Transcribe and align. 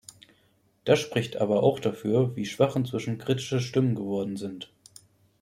Das 0.83 0.97
spricht 0.99 1.35
aber 1.37 1.61
auch 1.61 1.79
dafür, 1.79 2.35
wie 2.35 2.47
schwach 2.47 2.75
inzwischen 2.75 3.19
kritische 3.19 3.59
Stimmen 3.59 3.93
geworden 3.93 4.35
sind. 4.35 4.73